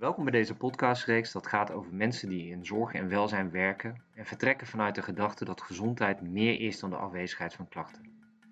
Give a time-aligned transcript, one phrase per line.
[0.00, 4.26] Welkom bij deze podcastreeks dat gaat over mensen die in zorg en welzijn werken en
[4.26, 8.02] vertrekken vanuit de gedachte dat gezondheid meer is dan de afwezigheid van klachten.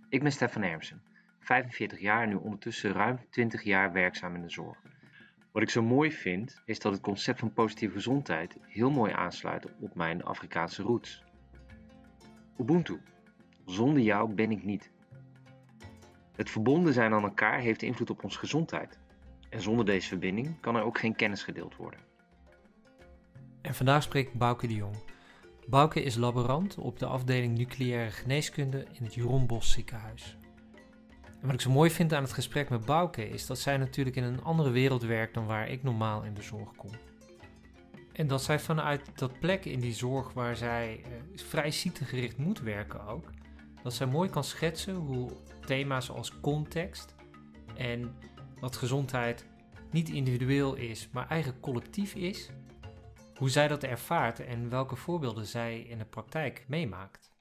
[0.09, 1.03] Ik ben Stefan Ermsen,
[1.39, 4.79] 45 jaar en nu ondertussen ruim 20 jaar werkzaam in de zorg.
[5.53, 9.67] Wat ik zo mooi vind is dat het concept van positieve gezondheid heel mooi aansluit
[9.81, 11.25] op mijn Afrikaanse roots.
[12.59, 13.01] Ubuntu.
[13.65, 14.91] Zonder jou ben ik niet.
[16.37, 18.99] Het verbonden zijn aan elkaar heeft invloed op onze gezondheid.
[19.49, 22.01] En zonder deze verbinding kan er ook geen kennis gedeeld worden.
[23.61, 24.97] En vandaag spreekt Bouke de Jong.
[25.67, 30.37] Bouke is laborant op de afdeling nucleaire geneeskunde in het Jeroen ziekenhuis.
[31.25, 34.17] En wat ik zo mooi vind aan het gesprek met Bouke is dat zij natuurlijk
[34.17, 36.91] in een andere wereld werkt dan waar ik normaal in de zorg kom.
[38.13, 42.61] En dat zij vanuit dat plek in die zorg waar zij eh, vrij ziektegericht moet
[42.61, 43.31] werken ook,
[43.83, 45.31] dat zij mooi kan schetsen hoe
[45.67, 47.15] thema's als context
[47.75, 48.17] en
[48.61, 49.47] dat gezondheid
[49.91, 52.51] niet individueel is, maar eigenlijk collectief is,
[53.35, 57.37] hoe zij dat ervaart en welke voorbeelden zij in de praktijk meemaakt.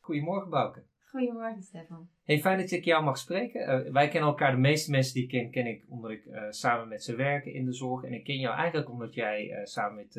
[0.00, 0.84] Goedemorgen Bouke.
[1.04, 2.08] Goedemorgen Stefan.
[2.22, 3.86] Hey, fijn dat ik jou mag spreken.
[3.86, 6.42] Uh, wij kennen elkaar, de meeste mensen die ik ken, ken ik omdat ik uh,
[6.48, 8.04] samen met ze werken in de zorg.
[8.04, 10.14] En ik ken jou eigenlijk omdat jij uh, samen met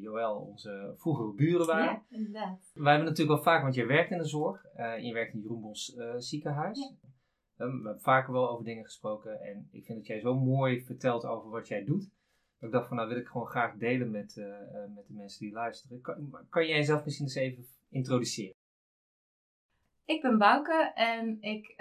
[0.00, 1.84] Joël onze vroegere buren waren.
[1.84, 2.70] Ja, inderdaad.
[2.74, 4.62] Wij hebben natuurlijk wel vaak, want jij werkt in de zorg.
[5.00, 6.78] je werkt in het Jeroenbos ziekenhuis.
[6.78, 7.08] Ja.
[7.66, 9.40] We hebben vaker wel over dingen gesproken.
[9.40, 12.10] En ik vind dat jij zo mooi vertelt over wat jij doet.
[12.58, 14.34] Dat ik dacht van, nou wil ik gewoon graag delen met,
[14.94, 16.00] met de mensen die luisteren.
[16.00, 18.54] Kan, kan jij jezelf misschien eens even introduceren?
[20.04, 21.74] Ik ben Bouke en ik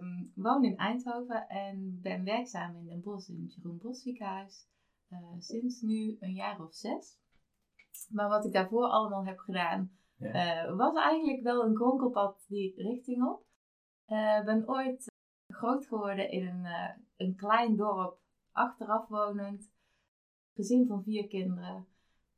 [0.00, 4.68] um, woon in Eindhoven en ben werkzaam in Den Bosch in het Jeroen Bos ziekenhuis
[5.10, 7.18] uh, sinds nu een jaar of zes.
[8.08, 10.66] Maar wat ik daarvoor allemaal heb gedaan, ja.
[10.66, 13.46] uh, was eigenlijk wel een kronkelpad die richting op.
[14.06, 15.12] Ik uh, ben ooit
[15.64, 16.66] groot geworden in een,
[17.16, 18.18] een klein dorp,
[18.52, 19.72] achteraf wonend,
[20.54, 21.86] gezin van vier kinderen.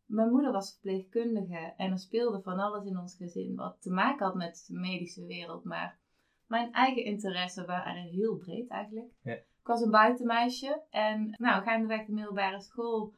[0.04, 4.26] Mijn moeder was verpleegkundige en er speelde van alles in ons gezin wat te maken
[4.26, 5.64] had met de medische wereld.
[5.64, 5.98] Maar
[6.46, 9.12] mijn eigen interesses waren heel breed eigenlijk.
[9.22, 9.32] Ja.
[9.32, 13.14] Ik was een buitenmeisje en nou, gaandeweg de middelbare school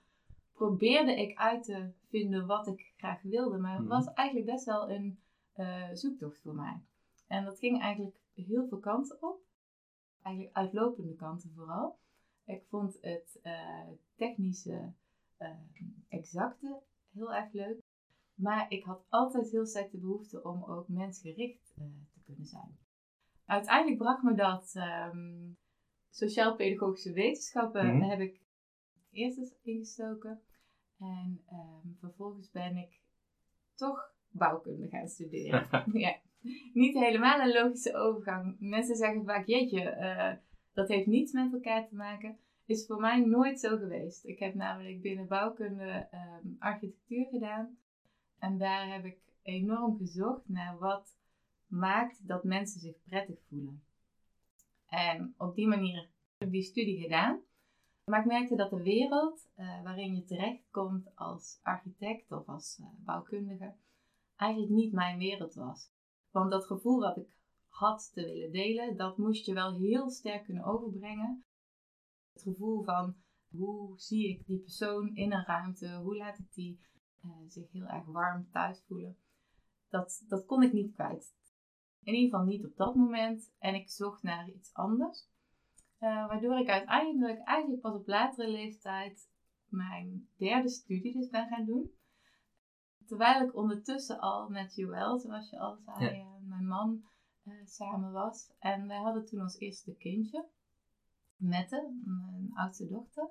[0.52, 3.58] probeerde ik uit te vinden wat ik graag wilde.
[3.58, 3.88] Maar het mhm.
[3.88, 5.18] was eigenlijk best wel een
[5.56, 6.82] uh, zoektocht voor mij.
[7.26, 9.46] En dat ging eigenlijk heel veel kanten op.
[10.28, 11.98] Eigenlijk uitlopende kanten vooral.
[12.44, 14.92] Ik vond het uh, technische
[15.38, 15.48] uh,
[16.08, 17.80] exacte heel erg leuk.
[18.34, 22.78] Maar ik had altijd heel sterk de behoefte om ook mensgericht uh, te kunnen zijn.
[23.44, 25.56] Uiteindelijk bracht me dat um,
[26.10, 28.40] sociaal-pedagogische wetenschappen mm heb ik
[29.10, 30.42] eerst eens ingestoken.
[30.98, 33.00] En um, vervolgens ben ik
[33.74, 35.68] toch bouwkunde gaan studeren.
[35.92, 36.20] ja.
[36.72, 38.56] Niet helemaal een logische overgang.
[38.58, 40.32] Mensen zeggen vaak, jeetje, uh,
[40.72, 42.38] dat heeft niets met elkaar te maken
[42.68, 44.24] is voor mij nooit zo geweest.
[44.24, 47.78] Ik heb namelijk binnen bouwkunde um, architectuur gedaan.
[48.38, 51.16] En daar heb ik enorm gezocht naar wat
[51.66, 53.82] maakt dat mensen zich prettig voelen.
[54.86, 57.40] En op die manier heb ik die studie gedaan.
[58.04, 62.86] Maar ik merkte dat de wereld uh, waarin je terechtkomt als architect of als uh,
[63.04, 63.74] bouwkundige
[64.36, 65.90] eigenlijk niet mijn wereld was.
[66.38, 67.36] Want dat gevoel dat ik
[67.68, 71.44] had te willen delen, dat moest je wel heel sterk kunnen overbrengen
[72.38, 73.16] het gevoel van
[73.48, 76.80] hoe zie ik die persoon in een ruimte, hoe laat ik die
[77.24, 79.16] uh, zich heel erg warm thuis voelen.
[79.88, 81.34] Dat, dat kon ik niet kwijt.
[82.02, 83.52] In ieder geval niet op dat moment.
[83.58, 85.28] En ik zocht naar iets anders.
[86.00, 89.30] Uh, waardoor ik uiteindelijk eigenlijk pas op latere leeftijd
[89.68, 91.90] mijn derde studie dus ben gaan doen.
[93.08, 96.22] Terwijl ik ondertussen al met Joël, zoals je al zei, ja.
[96.22, 97.02] uh, mijn man
[97.64, 98.52] samen was.
[98.58, 100.46] En wij hadden toen ons eerste kindje.
[101.36, 103.30] Mette, mijn oudste dochter.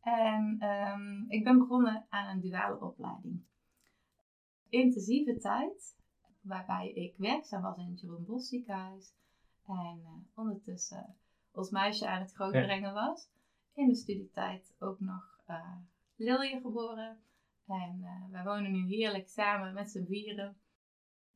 [0.00, 3.44] En um, ik ben begonnen aan een duale opleiding.
[4.68, 5.98] Intensieve tijd,
[6.40, 9.14] waarbij ik werkzaam was in het Jeroen Bos ziekenhuis.
[9.66, 11.16] En uh, ondertussen
[11.52, 13.28] ons meisje aan het grootbrengen was.
[13.72, 15.76] In de studietijd ook nog uh,
[16.16, 17.18] Lilje geboren.
[17.66, 20.56] En uh, wij wonen nu heerlijk samen met z'n vieren.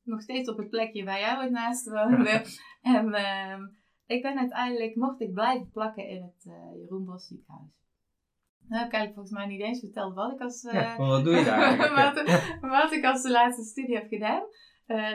[0.02, 2.44] Nog steeds op het plekje waar jij ooit naast woonde.
[2.94, 3.58] en uh,
[4.06, 7.78] ik ben uiteindelijk, mocht ik blijven plakken in het uh, Jeroen Bos ziekenhuis.
[8.68, 10.62] Nou heb ik eigenlijk volgens mij niet eens verteld wat ik als...
[10.62, 11.76] Ja, wat doe je daar
[12.14, 14.42] wat, wat, ik als de laatste studie heb gedaan.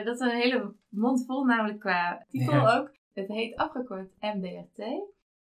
[0.04, 2.94] Dat is een hele mond vol, namelijk qua titel ook.
[3.12, 4.84] Het heet afgekort MBRT.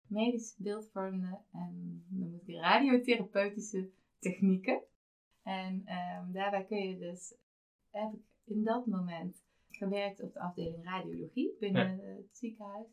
[0.07, 4.83] Medisch beeldvormende en dan moet ik radiotherapeutische technieken.
[5.43, 7.35] En um, daarbij kun je dus,
[7.91, 12.03] heb ik in dat moment gewerkt op de afdeling radiologie binnen ja.
[12.03, 12.87] het ziekenhuis.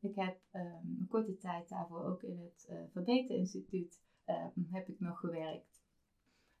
[0.00, 5.00] Ik heb um, een korte tijd daarvoor ook in het uh, Verbeterinstituut ehm, heb ik
[5.00, 5.82] nog gewerkt.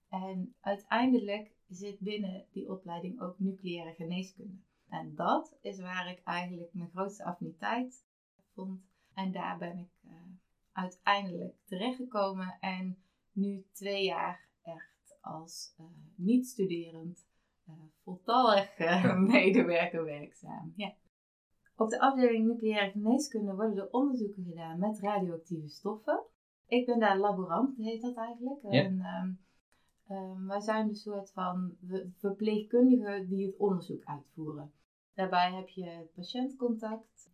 [0.08, 4.58] En uiteindelijk zit binnen die opleiding ook nucleaire geneeskunde.
[4.88, 8.06] En dat is waar ik eigenlijk mijn grootste affiniteit
[8.54, 8.82] vond.
[9.14, 10.12] En daar ben ik uh,
[10.72, 12.98] uiteindelijk terechtgekomen en
[13.32, 14.48] nu twee jaar
[15.20, 17.26] als uh, niet-studerend
[17.68, 18.78] uh, voltallig
[19.32, 20.72] medewerker werkzaam.
[20.76, 20.94] Ja.
[21.76, 26.22] Op de afdeling nucleaire geneeskunde worden er onderzoeken gedaan met radioactieve stoffen.
[26.66, 28.62] Ik ben daar laborant, heet dat eigenlijk.
[28.62, 28.70] Ja.
[28.70, 29.38] En, um,
[30.16, 31.76] um, wij zijn een soort van
[32.16, 34.72] verpleegkundigen die het onderzoek uitvoeren.
[35.14, 37.30] Daarbij heb je patiëntcontact.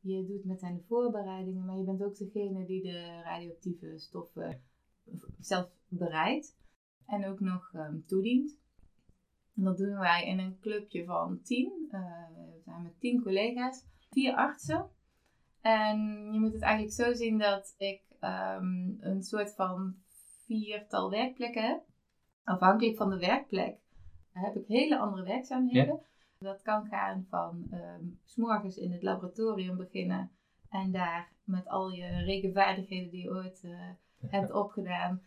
[0.00, 4.62] Je doet met hen de voorbereidingen, maar je bent ook degene die de radioactieve stoffen
[5.38, 6.56] zelf bereidt
[7.06, 8.58] en ook nog um, toedient.
[9.56, 11.88] En dat doen wij in een clubje van tien.
[11.90, 12.00] Uh,
[12.34, 14.90] we zijn met tien collega's, vier artsen.
[15.60, 19.94] En je moet het eigenlijk zo zien dat ik um, een soort van
[20.44, 21.82] viertal werkplekken heb.
[22.44, 23.78] Afhankelijk van de werkplek
[24.32, 25.86] heb ik hele andere werkzaamheden.
[25.86, 26.04] Ja.
[26.38, 30.30] Dat kan gaan van um, s'morgens in het laboratorium beginnen
[30.70, 33.90] en daar met al je rekenvaardigheden die je ooit uh,
[34.26, 35.22] hebt opgedaan,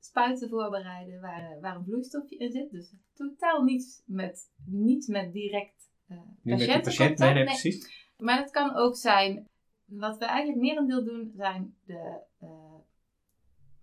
[0.00, 2.70] spuiten voorbereiden waar, waar een vloeistofje in zit.
[2.70, 8.08] Dus totaal niets met, niets met direct uh, Niet met de patiënt, nee, nee, precies.
[8.18, 9.48] Maar het kan ook zijn,
[9.84, 12.48] wat we eigenlijk merendeel doen, zijn de uh,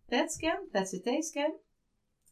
[0.06, 1.54] PET-scan, PET-CT-scan.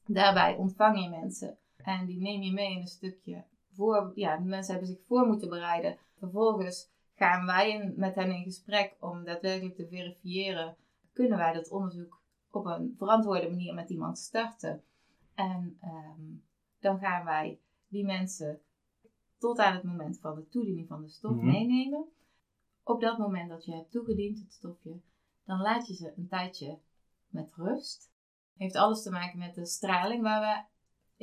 [0.06, 3.44] Daarbij ontvang je mensen en die neem je mee in een stukje
[3.74, 5.98] voor, ja, de mensen hebben zich voor moeten bereiden.
[6.18, 10.76] Vervolgens gaan wij in, met hen in gesprek om daadwerkelijk te verifiëren,
[11.14, 12.22] kunnen wij dat onderzoek
[12.56, 14.84] op een verantwoorde manier met iemand starten.
[15.34, 16.44] En um,
[16.80, 18.62] dan gaan wij die mensen
[19.38, 21.46] tot aan het moment van de toediening van de stof Mhm.
[21.46, 22.08] meenemen.
[22.84, 25.02] Op dat moment dat je hebt toegediend, het stofje,
[25.46, 26.80] dan laat je ze een tijdje
[27.28, 28.14] met rust.
[28.58, 30.64] Heeft alles te maken met de straling waar we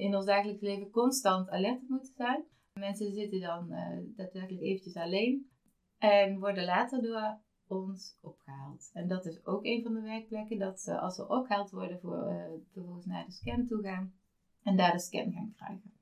[0.02, 2.44] in ons dagelijks leven constant alert op moeten zijn.
[2.72, 5.50] Mensen zitten dan uh, daadwerkelijk eventjes alleen
[5.98, 7.38] en worden later door
[7.72, 8.90] ons opgehaald.
[8.92, 12.32] En dat is ook een van de werkplekken, dat ze als ze opgehaald worden, voor,
[12.32, 14.14] uh, vervolgens naar de scan toe gaan
[14.62, 15.92] en daar de scan gaan krijgen.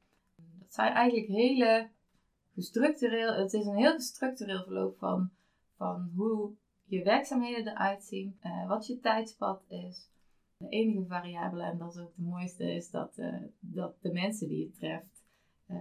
[0.58, 1.88] Dat zijn eigenlijk hele
[2.55, 5.31] gestructureel, het is een heel gestructureel verloop van,
[5.76, 6.52] van hoe
[6.84, 10.08] je werkzaamheden eruit zien, uh, wat je tijdspad is.
[10.56, 14.49] De enige variabele, en dat is ook de mooiste, is dat, uh, dat de mensen
[14.49, 15.19] die je treft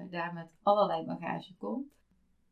[0.09, 1.91] daar met allerlei bagage komt.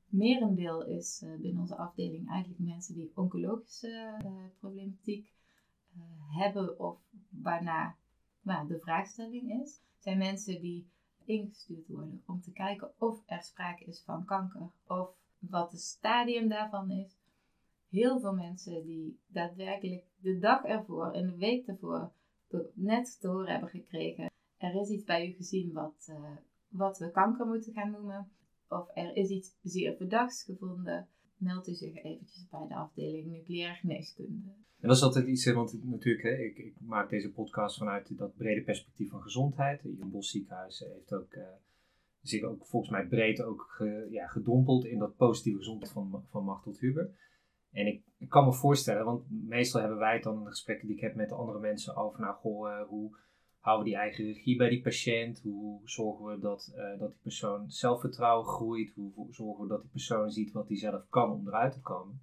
[0.09, 5.33] Merendeel is uh, binnen onze afdeling eigenlijk mensen die oncologische uh, problematiek
[5.95, 6.03] uh,
[6.37, 6.99] hebben of
[7.29, 7.95] waarna
[8.41, 9.81] nou, de vraagstelling is.
[9.99, 10.87] Zijn mensen die
[11.25, 16.47] ingestuurd worden om te kijken of er sprake is van kanker of wat het stadium
[16.47, 17.17] daarvan is.
[17.89, 22.11] Heel veel mensen die daadwerkelijk de dag ervoor en de week ervoor
[22.73, 24.31] net te horen hebben gekregen.
[24.57, 26.11] Er is iets bij u gezien wat,
[26.67, 28.31] wat we kanker moeten gaan noemen
[28.69, 33.75] of er is iets zeer verdachts gevonden, meldt u zich eventjes bij de afdeling nucleaire
[33.75, 34.49] geneeskunde.
[34.79, 38.35] En dat is altijd iets, want natuurlijk, hè, ik, ik, maak deze podcast vanuit dat
[38.35, 39.81] brede perspectief van gezondheid.
[39.97, 41.43] Jan Bos Ziekenhuis heeft ook, uh,
[42.21, 46.75] zich ook volgens mij breed ook ja, gedompeld in dat positieve gezondheid van, van Machtel
[46.79, 47.11] Huber.
[47.71, 50.95] En ik, kan me voorstellen, want meestal hebben wij het dan in de gesprekken die
[50.95, 53.17] ik heb met andere mensen over, nou goh, uh, hoe
[53.59, 55.41] houden we die eigen regie bij die patiënt?
[55.41, 58.93] Hoe zorgen we dat, uh, dat die persoon zelfvertrouwen groeit?
[58.95, 62.21] Hoe zorgen we dat die persoon ziet wat hij zelf kan om eruit te komen?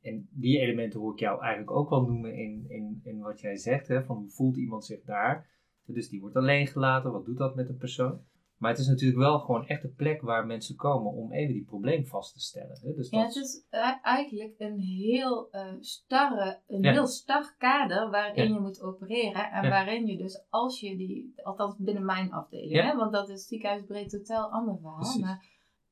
[0.00, 3.56] En die elementen hoor ik jou eigenlijk ook wel noemen in, in, in wat jij
[3.56, 3.88] zegt.
[3.88, 4.04] Hè?
[4.04, 5.48] Van hoe voelt iemand zich daar?
[5.84, 7.12] Dus die wordt alleen gelaten.
[7.12, 8.20] Wat doet dat met een persoon?
[8.60, 11.64] Maar het is natuurlijk wel gewoon echt een plek waar mensen komen om even die
[11.64, 12.78] probleem vast te stellen.
[12.82, 12.94] Hè?
[12.94, 13.66] Dus ja, het is
[14.02, 16.92] eigenlijk een heel uh, starre, een ja.
[16.92, 18.54] heel star kader waarin ja.
[18.54, 19.50] je moet opereren.
[19.50, 19.68] En ja.
[19.68, 24.10] waarin je dus als je die, althans binnen mijn afdeling, hè, want dat is ziekenhuisbreed
[24.10, 24.98] totaal ander verhaal.
[24.98, 25.22] Precies.
[25.22, 25.46] Maar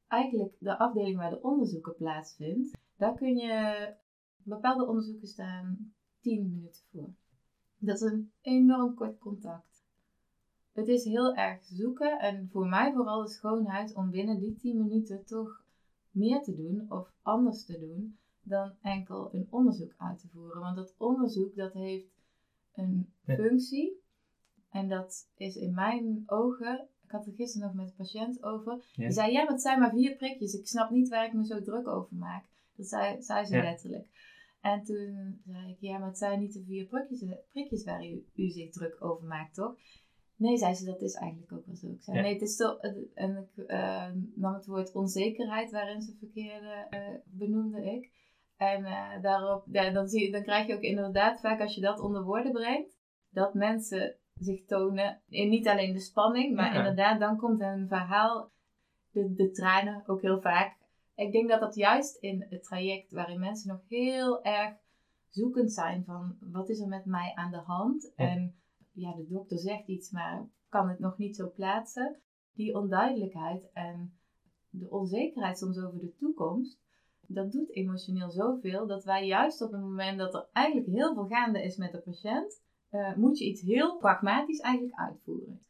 [0.09, 3.95] eigenlijk de afdeling waar de onderzoeken plaatsvindt, daar kun je
[4.37, 7.15] bepaalde onderzoeken staan 10 minuten voor.
[7.79, 9.68] Dat is een enorm kort contact.
[10.79, 14.79] Het is heel erg zoeken en voor mij vooral de schoonheid om binnen die 10
[14.79, 15.63] minuten toch
[16.11, 20.61] meer te doen of anders te doen dan enkel een onderzoek uit te voeren.
[20.61, 22.07] Want dat onderzoek dat heeft
[22.75, 24.01] een functie
[24.71, 28.73] en dat is in mijn ogen, ik had er gisteren nog met een patiënt over,
[28.73, 29.05] ja.
[29.05, 31.47] die zei ja, maar het zijn maar vier prikjes, ik snap niet waar ik me
[31.47, 32.45] zo druk over maak.
[32.77, 33.63] Dat zei, zei ze ja.
[33.63, 34.09] letterlijk.
[34.61, 38.25] En toen zei ik, ja, maar het zijn niet de vier prikjes, prikjes waar u,
[38.35, 39.77] u zich druk over maakt, toch?
[40.39, 41.87] Nee, zei ze, dat is eigenlijk ook wel zo.
[41.87, 42.23] Ik zei, ja.
[42.23, 42.79] nee, het is toch...
[43.15, 48.11] En ik uh, nam het woord onzekerheid waarin ze verkeerde, uh, benoemde ik.
[48.57, 52.01] En uh, daarop, ja, dan, zie, dan krijg je ook inderdaad vaak als je dat
[52.01, 52.99] onder woorden brengt,
[53.31, 55.23] dat mensen zich tonen.
[55.29, 56.79] In niet alleen de spanning, maar Ja.
[56.79, 58.51] inderdaad, dan komt een verhaal,
[59.11, 60.77] de, de tranen ook heel vaak.
[61.15, 64.77] Ik denk dat dat juist in het traject waarin mensen nog heel erg
[65.29, 68.13] zoekend zijn van wat is er met mij aan de hand.
[68.17, 68.55] En
[69.01, 72.17] ja, de dokter zegt iets, maar kan het nog niet zo plaatsen.
[72.53, 74.19] Die onduidelijkheid en
[74.71, 76.81] de onzekerheid soms over de toekomst,
[77.27, 81.27] dat doet emotioneel zoveel dat wij juist op het moment dat er eigenlijk heel veel
[81.27, 85.61] gaande is met de patiënt, eh, moet je iets heel pragmatisch eigenlijk uitvoeren.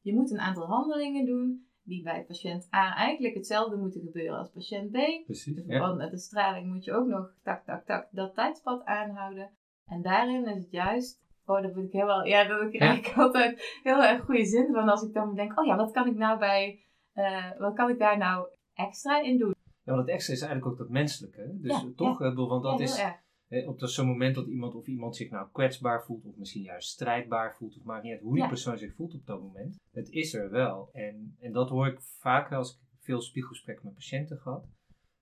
[0.00, 4.50] Je moet een aantal handelingen doen die bij patiënt A eigenlijk hetzelfde moeten gebeuren als
[4.50, 5.24] patiënt B.
[5.24, 5.54] Precies.
[5.54, 5.78] Dus Ja.
[5.78, 9.50] Want met de straling moet je ook nog tak, tak, tak dat tijdspad aanhouden.
[9.86, 11.20] En daarin is het juist,
[11.56, 14.72] oh, dat vind ik heel wel, ja, dat krijg ik altijd heel erg goede zin
[14.72, 17.90] van als ik dan denk, oh ja, wat kan ik nou bij, eh, wat kan
[17.90, 19.54] ik daar nou extra in doen?
[19.84, 21.58] Ja, want het extra is eigenlijk ook dat menselijke.
[21.60, 23.04] Dus Ja, toch, eh, bedoel, want dat ja, is
[23.48, 26.62] hè, op dat zo'n moment dat iemand of iemand zich nou kwetsbaar voelt, of misschien
[26.62, 28.48] juist strijdbaar voelt, of maakt niet uit hoe die Ja.
[28.48, 29.76] persoon zich voelt op dat moment.
[29.90, 30.88] Het is er wel.
[30.92, 34.66] En, en dat hoor ik vaker als ik veel spiegelgesprekken met patiënten gehad.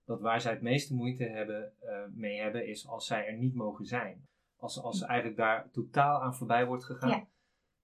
[0.05, 3.53] Dat waar zij het meeste moeite hebben, eh, mee hebben, is als zij er niet
[3.53, 4.25] mogen zijn.
[4.61, 7.27] Als, als eigenlijk daar totaal aan voorbij wordt gegaan.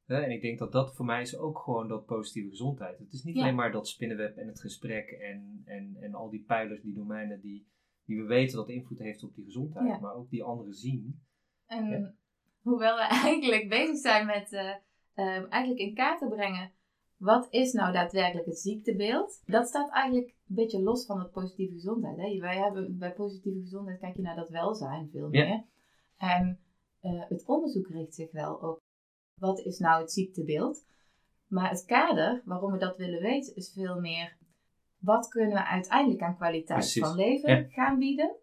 [0.06, 0.22] Ja.
[0.22, 3.00] En ik denk dat dat voor mij is ook gewoon dat positieve gezondheid.
[3.00, 3.42] Het is niet Ja.
[3.42, 7.42] alleen maar dat spinnenweb en het gesprek en, en, en al die pijlers, die domeinen
[7.42, 7.68] die,
[8.06, 10.00] die we weten dat invloed heeft op die gezondheid, Ja.
[10.00, 11.22] maar ook die anderen zien.
[11.66, 12.14] En Ja.
[12.62, 14.70] hoewel we eigenlijk bezig zijn met eh,
[15.14, 16.72] eh, eigenlijk in kaart te brengen,
[17.18, 19.42] wat is nou daadwerkelijk het ziektebeeld?
[19.46, 22.18] Dat staat eigenlijk een beetje los van het positieve gezondheid.
[22.18, 22.40] Hè?
[22.40, 25.46] Wij hebben, bij positieve gezondheid kijk je naar dat welzijn veel Ja.
[25.46, 25.64] meer.
[26.18, 26.60] En
[27.00, 28.80] eh, het onderzoek richt zich wel op
[29.40, 30.86] wat is nou het ziektebeeld.
[31.48, 34.38] Maar het kader waarom we dat willen weten is veel meer
[34.98, 37.02] wat kunnen we uiteindelijk aan kwaliteit Precies.
[37.04, 37.70] van leven Ja.
[37.70, 38.36] gaan bieden.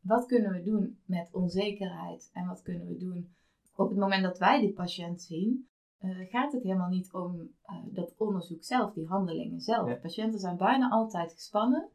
[0.00, 3.34] Wat kunnen we doen met onzekerheid en wat kunnen we doen
[3.76, 7.76] op het moment dat wij die patiënt zien, eh, gaat het helemaal niet om eh,
[7.84, 9.88] dat onderzoek zelf, die handelingen zelf.
[9.88, 9.94] Ja.
[9.94, 11.88] Patiënten zijn bijna altijd gespannen,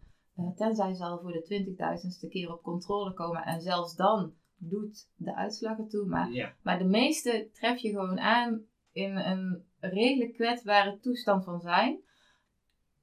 [0.56, 4.34] tenzij ze al voor de twintigduizendste keer op controle komen en zelfs dan
[4.70, 6.06] doet de uitslag ertoe.
[6.06, 11.60] Maar, Ja, maar de meeste tref je gewoon aan in een redelijk kwetsbare toestand van
[11.60, 12.00] zijn.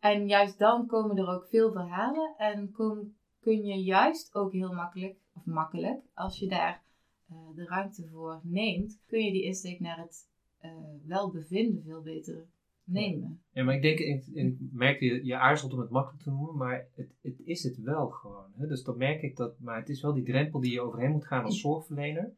[0.00, 4.73] En juist dan komen er ook veel verhalen en kom, kun je juist ook heel
[4.73, 6.83] makkelijk, of makkelijk, als je daar
[7.29, 10.71] eh, de ruimte voor neemt, kun je die insteek naar het eh,
[11.07, 12.47] welbevinden veel beter
[12.88, 13.40] nemen.
[13.52, 16.57] ja maar ik denk, ik, ik merk je, je aarzelt om het makkelijk te noemen,
[16.57, 18.50] maar het, het is het wel gewoon.
[18.57, 18.66] Hè?
[18.66, 21.26] Dus dat merk ik, dat, maar het is wel die drempel die je overheen moet
[21.26, 22.33] gaan als zorgverlener.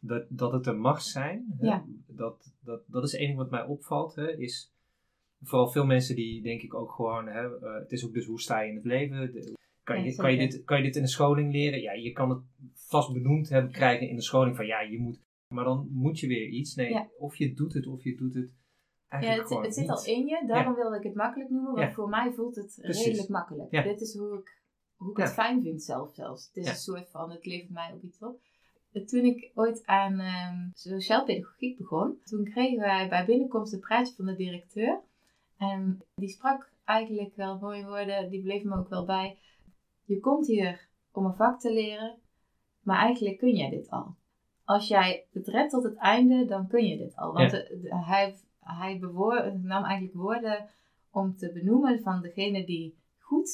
[0.00, 1.54] Dat, dat het er mag zijn.
[1.58, 1.66] Hè?
[1.66, 1.84] Ja.
[2.06, 4.14] Dat, dat, dat is één ding wat mij opvalt.
[4.14, 4.36] Hè?
[4.36, 4.72] Is
[5.42, 8.40] vooral veel mensen die denk ik ook gewoon, hè, eh, het is ook dus hoe
[8.40, 9.32] sta je in het leven.
[9.32, 11.80] De- kan, Ja, je, kan, je dit, kan je dit in de scholing leren?
[11.80, 12.40] Ja, je kan het
[12.74, 15.20] vast benoemd hebben, krijgen in de scholing van ja, je moet,
[15.54, 16.74] maar dan moet je weer iets.
[16.74, 17.08] Nee, Ja.
[17.18, 18.50] of je doet het of je doet het
[19.10, 22.08] Ja, het, het zit al in je, daarom wilde ik het makkelijk noemen, want voor
[22.08, 23.04] mij voelt het Precies.
[23.04, 23.70] redelijk makkelijk.
[23.70, 24.60] Dit is hoe ik,
[24.96, 26.46] hoe ik het fijn vind zelf zelfs.
[26.46, 28.40] Het is een soort van, het levert mij ook iets op.
[29.06, 34.14] Toen ik ooit aan ehm sociaal pedagogiek begon, toen kregen wij bij binnenkomst een praatje
[34.14, 35.00] van de directeur.
[35.58, 39.38] En die sprak eigenlijk wel mooie woorden, die bleef me ook wel bij.
[40.04, 42.18] Je komt hier om een vak te leren,
[42.82, 44.16] maar eigenlijk kun jij dit al.
[44.64, 47.32] Als jij het redt tot het einde, dan kun je dit al.
[47.32, 47.58] Want Ja.
[47.58, 48.36] de- de- hij,
[48.76, 48.98] hij
[49.62, 50.68] nam eigenlijk woorden
[51.10, 53.48] om te benoemen van degene die goed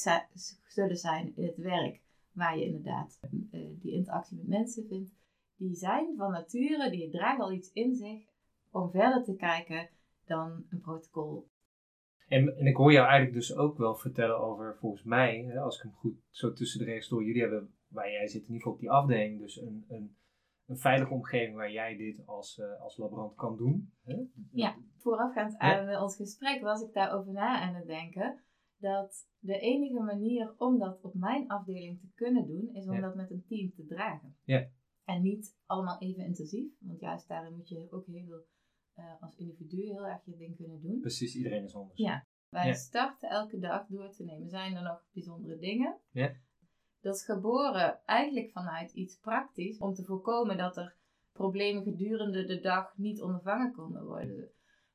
[0.67, 5.13] zullen zijn in het werk, waar je inderdaad eh, die interactie met mensen vindt.
[5.57, 8.23] Die zijn van nature, die dragen al iets in zich
[8.71, 9.89] om verder te kijken
[10.25, 11.47] dan een protocol.
[12.27, 15.81] En, en ik hoor jou eigenlijk dus ook wel vertellen over, volgens mij, als ik
[15.81, 18.73] hem goed zo tussen de regels door, jullie hebben, waar jij zit in ieder geval
[18.73, 20.15] op die afdeling, dus een, een,
[20.65, 23.93] een veilige omgeving waar jij dit als, eh, als laborant kan doen.
[24.03, 24.15] Hè?
[24.51, 24.75] Ja.
[24.97, 28.39] Voorafgaand aan eh, ons gesprek was ik daarover na aan het denken.
[28.77, 33.01] Dat de enige manier om dat op mijn afdeling te kunnen doen, is om Ja.
[33.01, 34.35] dat met een team te dragen.
[34.43, 34.67] Ja.
[35.03, 38.45] En niet allemaal even intensief, want juist daarin moet je ook heel,
[38.93, 40.99] eh, als individu heel erg je ding kunnen doen.
[40.99, 41.99] Precies, iedereen is anders.
[41.99, 42.25] Ja.
[42.49, 42.73] Wij Ja.
[42.73, 44.49] starten elke dag door te nemen.
[44.49, 45.99] Zijn er nog bijzondere dingen?
[46.11, 46.35] Ja.
[47.05, 50.95] Dat is geboren eigenlijk vanuit iets praktisch om te voorkomen dat er
[51.33, 54.49] problemen gedurende de dag niet ondervangen konden worden.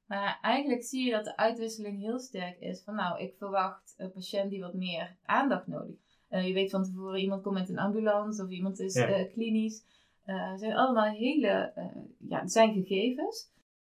[0.06, 4.12] Maar eigenlijk zie je dat de uitwisseling heel sterk is van nou, ik verwacht een
[4.12, 5.96] patiënt die wat meer aandacht nodig
[6.28, 6.46] heeft.
[6.46, 9.06] je weet van tevoren, iemand komt met een ambulance of iemand is Ja.
[9.06, 9.84] eh, klinisch.
[10.24, 11.84] Eh, het zijn allemaal hele, eh,
[12.28, 13.50] ja, het zijn gegevens.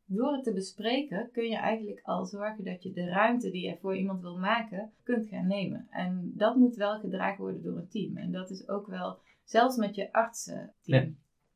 [0.05, 3.77] Door het te bespreken kun je eigenlijk al zorgen dat je de ruimte die je
[3.81, 5.87] voor iemand wil maken, kunt gaan nemen.
[5.89, 8.17] En dat moet wel gedragen worden door een team.
[8.17, 10.73] En dat is ook wel, zelfs met je artsenteam.
[10.81, 11.07] Ja.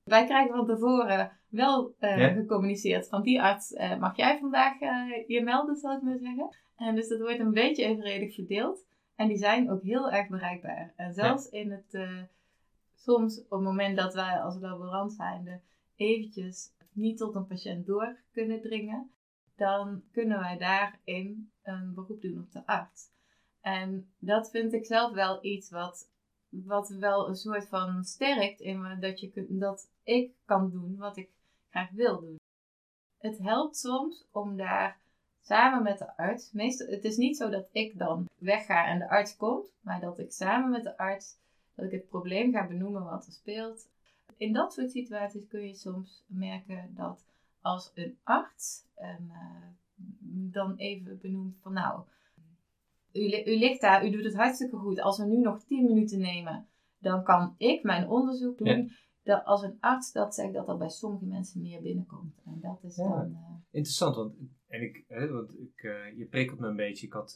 [0.03, 2.29] Wij krijgen van tevoren wel eh, Ja.
[2.29, 6.55] gecommuniceerd van die arts eh, mag jij vandaag eh, je melden, zal ik maar zeggen.
[6.75, 8.85] En dus dat wordt een beetje evenredig verdeeld.
[9.15, 10.93] En die zijn ook heel erg bereikbaar.
[10.95, 12.07] En zelfs in het,
[12.95, 15.59] soms op het moment dat wij als laborant zijnde
[15.95, 19.11] eventjes niet tot een patiënt door kunnen dringen,
[19.55, 23.09] dan kunnen wij daarin een beroep doen op de arts.
[23.61, 26.11] En dat vind ik zelf wel iets wat,
[26.49, 31.17] wat wel een soort van sterkt in me, dat, je dat ik kan doen wat
[31.17, 31.29] ik
[31.69, 32.39] graag wil doen.
[33.17, 34.99] Het helpt soms om daar
[35.41, 39.09] samen met de arts, meestal, het is niet zo dat ik dan wegga en de
[39.09, 41.37] arts komt, maar dat ik samen met de arts,
[41.75, 43.89] dat ik het probleem ga benoemen wat er speelt.
[44.37, 47.25] In dat soort situaties kun je soms merken dat
[47.61, 49.67] als een arts en, eh,
[50.53, 52.03] dan even benoemt van nou,
[53.13, 54.99] u, u ligt daar, u doet het hartstikke goed.
[54.99, 56.67] Als we nu nog 10 minuten nemen,
[56.97, 58.91] dan kan ik mijn onderzoek doen.
[59.23, 62.41] Dat als een arts dat zegt, dat er bij sommige mensen meer binnenkomt.
[62.45, 63.07] En dat is Ja.
[63.09, 63.33] dan...
[63.33, 64.35] eh, Interessant, want,
[64.67, 67.05] en ik, hè, want ik, eh, je prikkelt me een beetje.
[67.07, 67.35] Ik had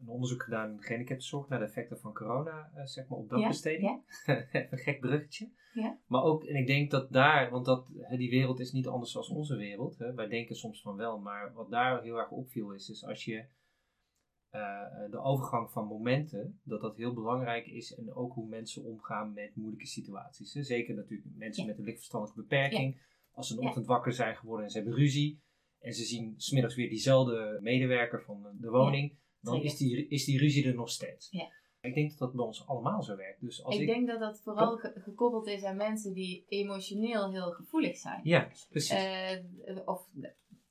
[0.00, 3.28] een onderzoek gedaan in de gehandicaptenzorg naar de effecten van corona, eh, zeg maar, op
[3.28, 4.02] dagbesteding.
[4.26, 5.50] Even een gek bruggetje.
[5.72, 5.98] Ja.
[6.06, 7.86] Maar ook, en ik denk dat daar, want dat,
[8.16, 9.98] die wereld is niet anders dan onze wereld.
[9.98, 10.14] Hè.
[10.14, 13.46] Wij denken soms van wel, maar wat daar heel erg opviel is, is als je
[14.50, 17.94] eh, de overgang van momenten, dat dat heel belangrijk is.
[17.94, 20.54] En ook hoe mensen omgaan met moeilijke situaties.
[20.54, 20.62] Hè.
[20.62, 21.68] Zeker natuurlijk mensen Ja.
[21.68, 23.00] met een lichtverstandelijke beperking.
[23.32, 23.66] Als ze een Ja.
[23.66, 25.40] ochtend wakker zijn geworden en ze hebben ruzie.
[25.78, 29.16] En ze zien smiddags weer diezelfde medewerker van de woning.
[29.52, 31.30] Dan is die, is die ruzie er nog steeds.
[31.30, 31.48] Ja.
[31.80, 33.40] Ik denk dat dat bij ons allemaal zo werkt.
[33.40, 37.30] Dus als ik, ik, denk dat dat vooral ge- gekoppeld is aan mensen die emotioneel
[37.32, 38.20] heel gevoelig zijn.
[38.22, 38.90] Ja, precies.
[38.90, 40.08] Eh, of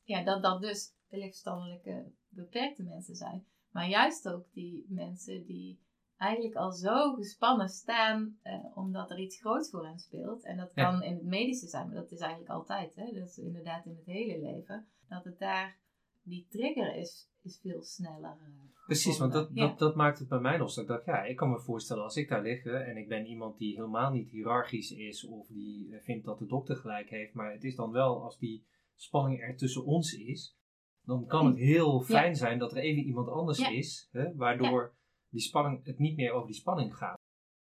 [0.04, 3.46] ja, dat dat dus lichtverstandelijke beperkte mensen zijn.
[3.72, 5.80] Maar juist ook die mensen die
[6.18, 10.44] eigenlijk al zo gespannen staan eh, omdat er iets groots voor hen speelt.
[10.44, 10.84] En dat Ja.
[10.92, 12.96] kan in het medische zijn, maar dat is eigenlijk altijd.
[12.96, 13.12] Hè?
[13.20, 14.88] Dat is inderdaad in het hele leven.
[15.08, 15.80] Dat het daar,
[16.26, 18.38] die trigger is, is veel sneller.
[18.42, 19.50] eh, Precies, want dat.
[19.54, 19.68] Ja.
[19.68, 20.76] dat, dat maakt het bij mij los.
[20.76, 23.08] Dat ik dacht, ja, ik kan me voorstellen als ik daar lig hè, en ik
[23.08, 27.10] ben iemand die helemaal niet hiërarchisch is of die eh, vindt dat de dokter gelijk
[27.10, 30.58] heeft, maar het is dan wel als die spanning er tussen ons is,
[31.02, 33.70] dan kan het heel fijn zijn dat er even iemand anders Ja.
[33.70, 34.96] is, hè, waardoor
[35.30, 37.18] die spanning, het niet meer over die spanning gaat.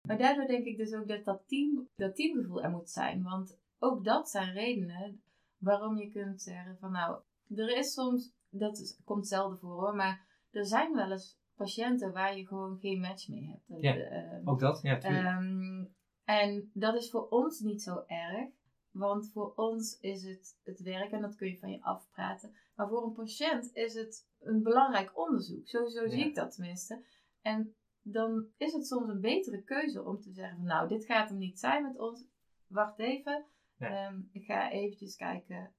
[0.07, 3.23] Maar daardoor denk ik dus ook dat dat, team, dat teamgevoel er moet zijn.
[3.23, 5.23] Want ook dat zijn redenen
[5.57, 7.21] waarom je kunt zeggen van nou,
[7.55, 12.37] er is soms, dat komt zelden voor hoor, maar er zijn wel eens patiënten waar
[12.37, 13.67] je gewoon geen match mee hebt.
[13.67, 13.95] Dat, Ja.
[13.95, 15.25] ehm, Ook dat, ja, tuurlijk.
[15.25, 15.85] Ehm,
[16.23, 18.49] en dat is voor ons niet zo erg,
[18.91, 22.55] want voor ons is het het werk en dat kun je van je afpraten.
[22.75, 25.67] Maar voor een patiënt is het een belangrijk onderzoek.
[25.67, 26.25] Zo, zo zie Ja.
[26.25, 27.03] ik dat tenminste.
[27.41, 31.29] En dan is het soms een betere keuze om te zeggen van nou, dit gaat
[31.29, 32.25] hem niet zijn met ons.
[32.67, 33.45] Wacht even,
[33.77, 34.05] Ja.
[34.07, 35.73] Ehm, ik ga eventjes kijken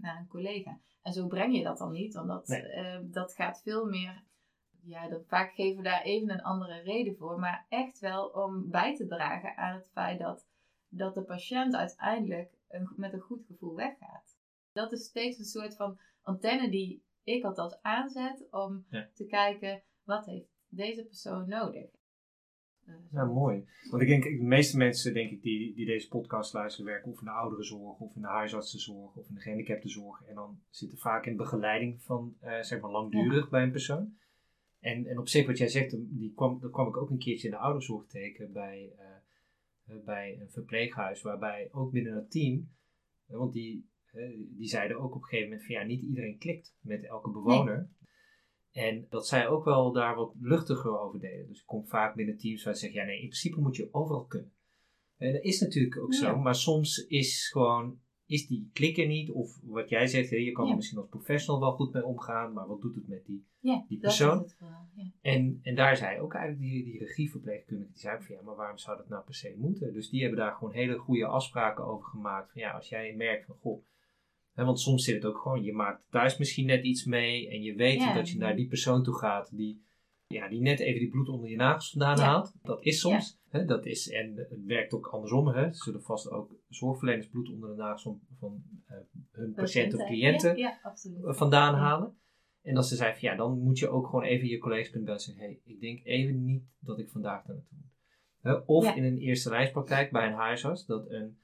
[0.00, 0.78] naar een collega.
[1.06, 2.62] En zo breng je dat dan niet, want dat, Nee.
[2.62, 4.22] ehm, dat gaat veel meer
[4.82, 7.38] ja, dat, vaak geven we daar even een andere reden voor.
[7.38, 10.46] Maar echt wel om bij te dragen aan het feit dat,
[10.88, 14.36] dat de patiënt uiteindelijk een, met een goed gevoel weggaat.
[14.72, 19.08] Dat is steeds een soort van antenne die ik althans aanzet om Ja.
[19.14, 21.90] te kijken wat heeft deze persoon nodig.
[22.86, 23.64] Eh, Ja, mooi.
[23.90, 27.18] Want ik denk, de meeste mensen denk ik, die, die deze podcast luisteren, werken of
[27.18, 30.22] in de ouderenzorg, of in de huisartsenzorg, of in de gehandicaptenzorg.
[30.22, 34.14] En dan zitten vaak in begeleiding van, eh, zeg maar, langdurig bij een persoon.
[34.80, 37.46] En, en op zich, wat jij zegt, die kwam, dat kwam ik ook een keertje
[37.46, 42.68] in de ouderenzorg tegen bij, eh, bij een verpleeghuis, waarbij ook binnen het team,
[43.26, 43.88] want die,
[44.56, 47.90] die zeiden ook op een gegeven moment van ja, niet iedereen klikt met elke bewoner.
[48.76, 51.46] En dat zij ook wel daar wat luchtiger over deden.
[51.48, 53.88] Dus ik kom vaak binnen teams waar ze zeggen, ja nee, in principe moet je
[53.92, 54.52] overal kunnen.
[55.16, 56.18] En dat is natuurlijk ook Ja.
[56.18, 59.30] zo, maar soms is gewoon, is die klik er niet.
[59.30, 60.70] Of wat jij zegt, je kan Ja.
[60.70, 63.46] er misschien als professional wel goed mee omgaan, maar wat doet het met die?
[63.60, 64.38] ja, die dat is persoon?
[64.38, 65.10] het ja.
[65.22, 68.54] En, en daar zei ook eigenlijk die, die regieverpleegkundige, die zei ook van ja, maar
[68.56, 69.92] waarom zou dat nou per se moeten?
[69.92, 72.52] Dus die hebben daar gewoon hele goede afspraken over gemaakt.
[72.52, 73.84] Van ja, als jij merkt van goh,
[74.64, 77.74] want soms zit het ook gewoon, je maakt thuis misschien net iets mee en je
[77.74, 79.82] weet dat je naar die persoon toe gaat die,
[80.26, 82.54] ja, die net even die bloed onder je nagels vandaan haalt.
[82.62, 83.38] Dat is soms.
[83.66, 85.48] Dat is, en het werkt ook andersom.
[85.48, 85.64] Hè.
[85.64, 88.96] Er zullen vast ook zorgverleners bloed onder de nagels van, van eh,
[89.30, 90.72] hun patiënten of cliënten eh,
[91.22, 92.16] vandaan halen.
[92.62, 95.04] En als ze zei van ja, dan moet je ook gewoon even je collega's kunnen
[95.04, 98.66] bellen en zeggen: hé, hey, ik denk even niet dat ik vandaag daar naartoe moet.
[98.66, 101.38] Of in een eerste lijnspraktijk bij een huisarts, dat een,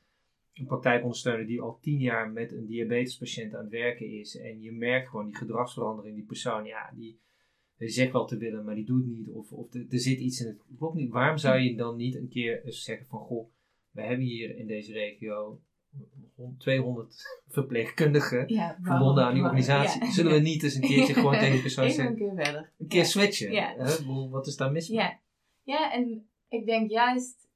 [0.55, 4.37] een praktijkondersteuner die al tien jaar met een diabetespatiënt aan het werken is.
[4.38, 7.21] En je merkt gewoon die gedragsverandering, die persoon, ja, die,
[7.79, 9.29] die zegt wel te willen, maar die doet niet.
[9.29, 11.11] Of, of er, zit iets in het klopt niet.
[11.11, 13.49] Waarom zou je dan niet een keer eens zeggen van goh,
[13.91, 15.61] We hebben hier in deze regio
[16.59, 20.05] 200 verpleegkundigen Ja, verbonden aan die organisatie.
[20.05, 20.11] ja.
[20.11, 22.71] Zullen we niet eens een keertje gewoon tegen die persoon zeggen, een keer verder.
[22.79, 23.05] een keer Ja.
[23.05, 23.55] switchen?
[23.55, 24.29] Hè?
[24.31, 24.99] Wat is daar mis mee?
[24.99, 25.21] Ja.
[25.62, 27.49] ja, en ik denk juist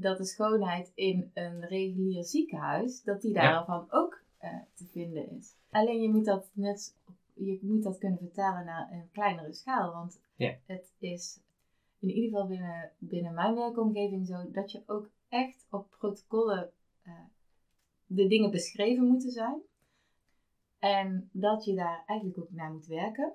[0.00, 3.50] dat de schoonheid in een regulier ziekenhuis, dat die Ja.
[3.50, 5.54] daarvan ook eh, te vinden is.
[5.70, 6.96] Alleen je moet dat net,
[7.34, 10.56] je moet dat kunnen vertalen naar een kleinere schaal, want Ja.
[10.66, 11.40] het is
[11.98, 16.70] in ieder geval binnen, binnen mijn werkomgeving zo dat je ook echt op protocollen
[17.02, 17.12] eh,
[18.06, 19.60] de dingen beschreven moeten zijn.
[20.78, 23.32] En dat je daar eigenlijk ook naar moet werken.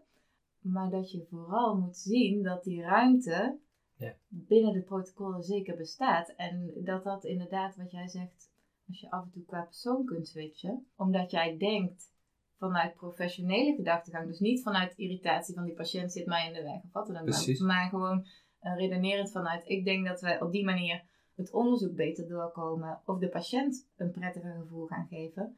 [0.60, 3.58] Maar dat je vooral moet zien dat die ruimte
[3.98, 4.16] Ja.
[4.28, 6.34] binnen de protocollen zeker bestaat.
[6.36, 8.52] En dat dat inderdaad, wat jij zegt,
[8.88, 10.88] als je af en toe qua persoon kunt switchen.
[10.96, 12.14] Omdat jij denkt
[12.58, 14.28] vanuit professionele gedachtegang.
[14.28, 17.18] Dus niet vanuit irritatie van die patiënt zit mij in de weg of wat dan
[17.18, 17.60] ook.
[17.60, 18.28] Maar gewoon
[18.60, 21.04] eh, redenerend vanuit, ik denk dat wij op die manier
[21.36, 23.02] het onderzoek beter doorkomen.
[23.06, 25.58] Of de patiënt een prettiger gevoel gaan geven.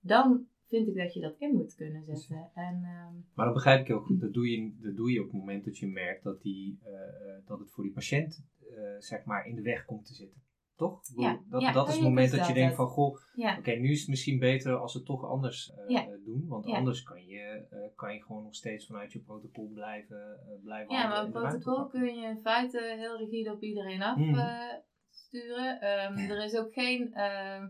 [0.00, 2.50] Dan vind ik dat je dat in moet kunnen zetten.
[2.54, 4.20] En ehm, Maar dat begrijp ik heel goed.
[4.20, 6.92] Dat doe je, dat doe je op het moment dat je merkt dat, die, eh,
[6.92, 10.42] eh, dat het voor die patiënt eh, zeg maar in de weg komt te zitten.
[10.76, 11.00] Toch?
[11.16, 13.90] Ja, dat, ja, dat is het moment dat je denkt van, goh, ja, oké, nu
[13.90, 15.72] is het misschien beter als we het toch anders
[16.24, 16.44] doen.
[16.46, 21.08] Want anders kan je, kan je gewoon nog steeds vanuit je protocol blijven, blijven Ja,
[21.08, 24.34] maar en een protocol kun je in feite heel rigide op iedereen Hmm.
[25.08, 25.80] afsturen.
[26.30, 27.68] er is ook geen, ehm,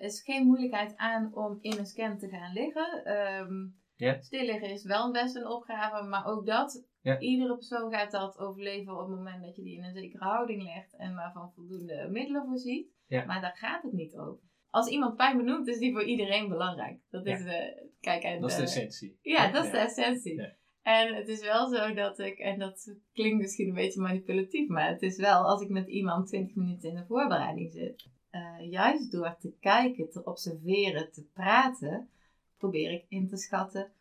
[0.00, 3.04] er is geen moeilijkheid aan om in een scan te gaan liggen.
[3.04, 4.20] Ehm Ja.
[4.20, 6.86] Stil liggen is wel best een opgave, maar ook dat,
[7.18, 10.62] iedere persoon gaat dat overleven op het moment dat je die in een zekere houding
[10.62, 12.88] legt en waarvan voldoende middelen voorziet.
[13.08, 14.42] Maar daar gaat het niet over.
[14.70, 17.00] Als iemand pijn benoemt, is die voor iedereen belangrijk.
[17.10, 19.18] Dat is, de kijk, en, Dat is de eh, essentie.
[19.22, 20.58] ja, dat is de essentie.
[20.82, 24.88] En het is wel zo dat ik, en dat klinkt misschien een beetje manipulatief, maar
[24.88, 29.12] het is wel als ik met iemand 20 minuten in de voorbereiding zit, eh, juist
[29.12, 32.10] door te kijken, te observeren, te praten,
[32.58, 33.92] probeer ik in te schatten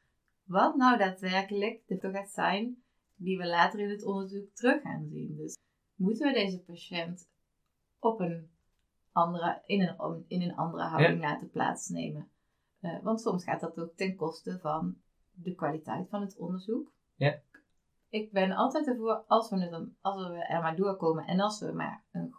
[0.43, 2.83] wat nou daadwerkelijk de toch gaat zijn
[3.15, 5.35] die we later in het onderzoek terug gaan zien.
[5.35, 5.57] Dus
[5.95, 7.29] moeten we deze patiënt
[7.99, 8.49] op een
[9.11, 12.29] andere, in, een, in een andere houding laten plaatsnemen?
[12.79, 14.97] Eh, want soms gaat dat ook ten koste van
[15.31, 16.91] de kwaliteit van het onderzoek.
[17.15, 17.41] Ja.
[18.09, 21.71] Ik ben altijd ervoor, als we, het, als we er maar doorkomen en als we
[21.71, 22.33] maar een,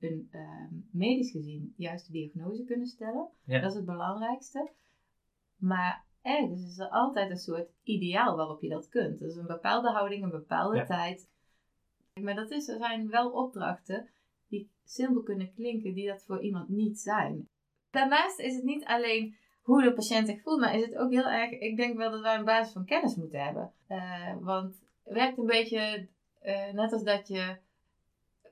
[0.00, 3.60] een ehm, medisch gezien juiste diagnose kunnen stellen, Ja.
[3.60, 4.70] dat is het belangrijkste.
[5.56, 9.18] Maar ergens is er altijd een soort ideaal waarop je dat kunt.
[9.18, 10.84] Dus een bepaalde houding, een bepaalde Ja.
[10.84, 11.28] tijd.
[12.20, 14.08] Maar dat is, er zijn wel opdrachten
[14.48, 17.48] die simpel kunnen klinken, die dat voor iemand niet zijn.
[17.90, 21.28] Daarnaast is het niet alleen hoe de patiënt zich voelt, maar is het ook heel
[21.28, 23.72] erg, ik denk wel dat wij een basis van kennis moeten hebben.
[23.86, 26.08] Eh, want het werkt een beetje
[26.40, 27.56] eh, net als dat je,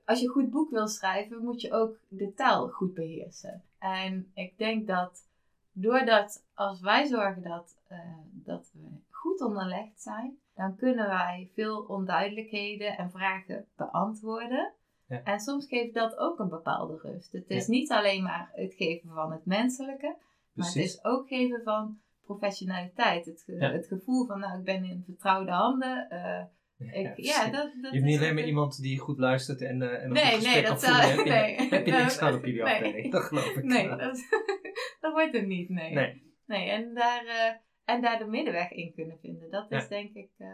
[0.09, 3.63] als je een goed boek wil schrijven, moet je ook de taal goed beheersen.
[3.79, 5.27] En ik denk dat
[5.71, 7.99] doordat als wij zorgen dat, eh,
[8.31, 14.73] dat we goed onderlegd zijn, dan kunnen wij veel onduidelijkheden en vragen beantwoorden.
[15.07, 15.23] Ja.
[15.23, 17.31] En soms geeft dat ook een bepaalde rust.
[17.31, 17.71] Het is Ja.
[17.71, 20.15] niet alleen maar het geven van het menselijke,
[20.53, 23.25] maar het is ook geven van professionaliteit.
[23.25, 23.71] Het, ge- Ja.
[23.71, 26.09] het gevoel van, nou, ik ben in vertrouwde handen.
[26.09, 26.43] eh,
[26.79, 27.35] ik, ja, precies.
[27.35, 30.37] dat, dat je hebt niet alleen maar iemand die goed luistert en, eh en Nee,
[30.41, 31.15] nee, dat zou- voeren.
[31.17, 31.69] Heb je, nee.
[31.69, 32.29] heb je niks Nee.
[32.29, 32.73] aan op jullie Nee.
[32.73, 33.11] afdeling.
[33.11, 34.27] Dat geloof ik Nee, dat,
[35.01, 35.93] dat wordt het niet, nee.
[35.93, 36.23] Nee.
[36.45, 39.49] Nee, en daar, eh, en daar de middenweg in kunnen vinden.
[39.51, 39.87] Dat is Ja.
[39.87, 40.29] denk ik...
[40.37, 40.47] eh,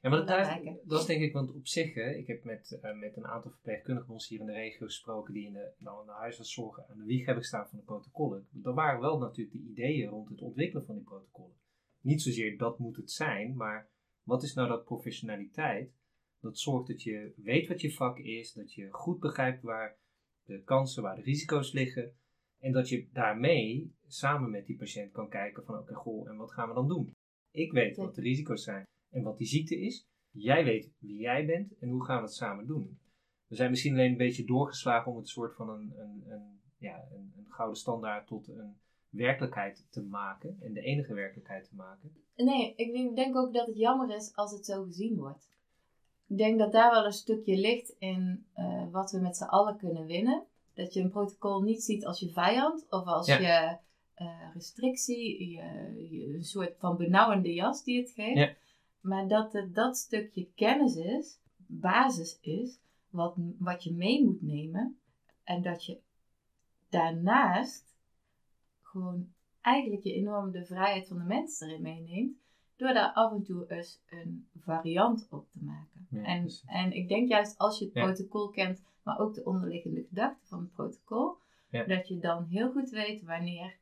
[0.00, 2.78] Ja, maar dat, daar- dat is denk ik, want op zich, hè, ik heb met,
[3.00, 6.06] met een aantal verpleegkundigen ons hier in de regio gesproken die in de, nou, in
[6.06, 8.48] de huisartszorg aan de wieg hebben gestaan van de protocollen.
[8.64, 11.56] Er waren wel natuurlijk de ideeën rond het ontwikkelen van die protocollen.
[12.00, 13.88] Niet zozeer dat moet het zijn, maar
[14.22, 15.92] wat is nou dat professionaliteit?
[16.40, 19.98] Dat zorgt dat je weet wat je vak is, dat je goed begrijpt waar
[20.44, 22.14] de kansen, waar de risico's liggen.
[22.58, 26.52] En dat je daarmee samen met die patiënt kan kijken van oké, goh, en wat
[26.52, 27.12] gaan we dan doen?
[27.50, 30.06] Ik weet wat de risico's zijn en wat die ziekte is.
[30.30, 32.98] Jij weet wie jij bent en hoe gaan we het samen doen.
[33.46, 37.08] We zijn misschien alleen een beetje doorgeslagen om het soort van een, een, een, ja,
[37.12, 38.76] een, een gouden standaard tot een
[39.12, 40.58] werkelijkheid te maken.
[40.60, 42.12] En de enige werkelijkheid te maken.
[42.36, 45.50] Nee, ik denk, ook dat het jammer is als het zo gezien wordt.
[46.28, 49.76] Ik denk dat daar wel een stukje ligt in eh, wat we met z'n allen
[49.76, 50.44] kunnen winnen.
[50.74, 53.38] Dat je een protocol niet ziet als je vijand of als Ja.
[53.38, 53.76] je
[54.14, 55.62] eh, restrictie, je,
[56.10, 58.38] je- een soort van benauwende jas die het geeft.
[58.38, 58.54] Ja.
[59.00, 62.78] Maar dat het dat stukje kennis is, basis is,
[63.10, 64.98] wat, wat je mee moet nemen.
[65.44, 65.98] En dat je
[66.88, 67.91] daarnaast
[68.92, 72.36] gewoon eigenlijk je enorm de vrijheid van de mens erin meeneemt.
[72.76, 76.06] Door daar af en toe eens een variant op te maken.
[76.10, 76.64] Ja, en, precies.
[76.66, 78.04] en ik denk juist als je het Ja.
[78.04, 81.36] protocol kent, maar ook de onderliggende gedachten van het protocol,
[81.70, 81.84] Ja.
[81.84, 83.76] dat je dan heel goed weet wanneer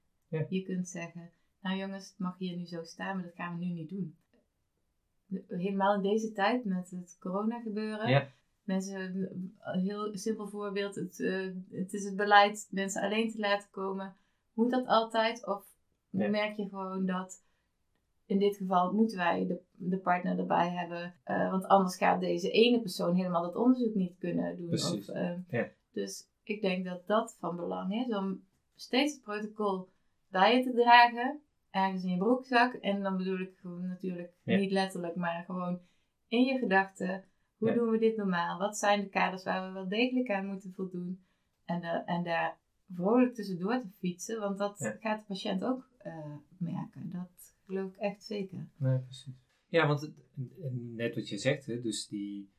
[0.49, 3.65] je kunt zeggen, nou jongens, het mag hier nu zo staan, maar dat gaan we
[3.65, 4.15] nu niet doen.
[5.49, 8.09] Helemaal in deze tijd met het corona gebeuren.
[8.65, 9.01] Mensen,
[9.59, 14.17] een heel simpel voorbeeld, het, eh, het is het beleid mensen alleen te laten komen.
[14.61, 15.47] Moet dat altijd?
[15.47, 15.65] Of
[16.11, 17.45] merk je gewoon dat
[18.27, 21.15] in dit geval moeten wij de, de partner erbij hebben.
[21.25, 24.69] eh, want anders gaat deze ene persoon helemaal dat onderzoek niet kunnen doen.
[24.69, 25.11] Precies.
[25.11, 25.69] Of, eh, Ja.
[25.93, 28.45] Dus ik denk dat dat van belang is om
[28.75, 29.89] steeds het protocol
[30.29, 31.41] bij je te dragen.
[31.71, 32.75] Ergens in je broekzak.
[32.75, 34.57] En dan bedoel ik gewoon natuurlijk Ja.
[34.57, 35.81] niet letterlijk, maar gewoon
[36.29, 37.25] in je gedachten.
[37.59, 37.75] Hoe Ja.
[37.75, 38.59] doen we dit normaal?
[38.59, 41.25] Wat zijn de kaders waar we wel degelijk aan moeten voldoen?
[41.65, 42.59] En, de, en daar
[42.95, 44.97] vrolijk tussendoor te fietsen, want dat Ja.
[45.01, 47.11] gaat de patiënt ook eh, merken.
[47.13, 48.69] Dat geloof ik echt zeker.
[48.77, 49.35] Nee, precies.
[49.69, 50.15] Ja, want het-
[50.73, 52.51] net wat je zegt, hè, dus die,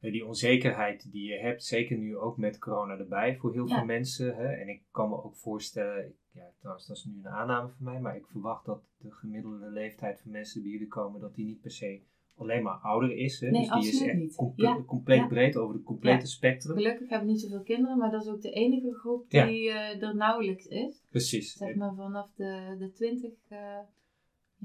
[0.00, 3.76] die onzekerheid die je hebt, zeker nu ook met corona erbij voor heel Ja.
[3.76, 4.36] veel mensen.
[4.36, 7.84] Hè, en ik kan me ook voorstellen, ja, trouwens dat is nu een aanname van
[7.84, 11.34] mij, maar ik verwacht dat de gemiddelde leeftijd van mensen die bij jullie komen, dat
[11.34, 12.00] die niet per se
[12.40, 13.40] alleen maar ouder is.
[13.40, 14.34] Hè, Nee, dus die is echt niet.
[14.34, 15.26] comple- Ja, compleet ja.
[15.26, 16.24] breed over de complete Ja.
[16.24, 16.76] spectrum.
[16.76, 20.02] Gelukkig hebben we niet zoveel kinderen, maar dat is ook de enige groep die eh,
[20.02, 21.04] er nauwelijks is.
[21.10, 21.52] Precies.
[21.52, 23.32] Zeg maar vanaf de, de 20.
[23.48, 23.58] eh,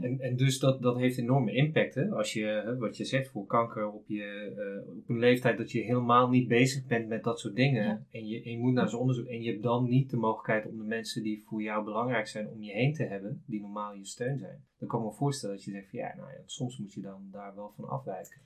[0.02, 1.96] En, en dus dat, dat heeft enorme impact.
[1.96, 2.10] Hè?
[2.10, 5.82] Als je, wat je zegt, voor kanker op, je, eh, op een leeftijd dat je
[5.82, 7.84] helemaal niet bezig bent met dat soort dingen.
[7.84, 8.06] Ja.
[8.12, 9.28] En, je, en je moet naar zo'n onderzoek.
[9.28, 12.50] En je hebt dan niet de mogelijkheid om de mensen die voor jou belangrijk zijn
[12.50, 14.64] om je heen te hebben, die normaal je steun zijn.
[14.80, 17.02] Dan kan ik me voorstellen dat je zegt van ja, nou ja, soms moet je
[17.02, 18.42] dan daar wel van afwijken.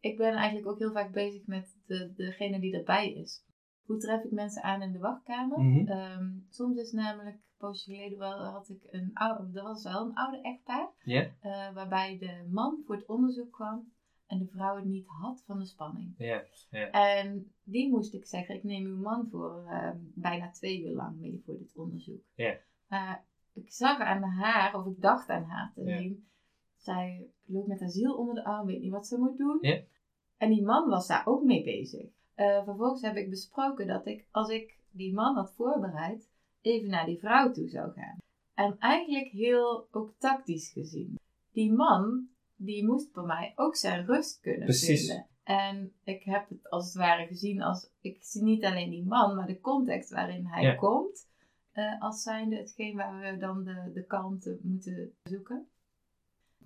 [0.00, 3.44] ik ben eigenlijk ook heel vaak bezig met de, degene die erbij is.
[3.84, 5.60] Hoe tref ik mensen aan in de wachtkamer?
[5.60, 5.88] Mhm.
[5.88, 10.14] Ehm, soms is namelijk, poosje geleden wel, had ik een oude, dat was wel een
[10.14, 11.30] oude echtpaar, Ja?
[11.40, 13.92] eh, waarbij de man voor het onderzoek kwam
[14.26, 16.14] en de vrouw het niet had van de spanning.
[16.18, 16.42] Ja.
[16.90, 21.18] En die moest ik zeggen, ik neem uw man voor ehm, bijna twee uur lang
[21.18, 22.22] mee voor dit onderzoek.
[22.34, 22.56] Ja.
[22.88, 26.28] Maar ik zag aan haar, of ik dacht aan haar te zien,
[26.76, 29.58] zij loopt met haar ziel onder de arm, weet niet wat ze moet doen.
[29.60, 29.80] Ja.
[30.36, 32.10] En die man was daar ook mee bezig.
[32.34, 36.30] Eh, vervolgens heb ik besproken dat ik, als ik die man had voorbereid,
[36.66, 38.18] even naar die vrouw toe zou gaan.
[38.54, 41.18] En eigenlijk heel ook tactisch gezien.
[41.52, 45.06] Die man, die moest bij mij ook zijn rust kunnen Precies.
[45.06, 45.26] vinden.
[45.42, 49.34] En ik heb het als het ware gezien als, ik zie niet alleen die man,
[49.36, 50.74] maar de context waarin hij Ja.
[50.74, 51.28] komt,
[51.72, 55.66] eh, als zijnde hetgeen waar we dan de, de kalmte moeten zoeken.